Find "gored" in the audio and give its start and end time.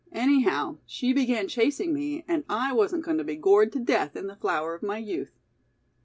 3.35-3.71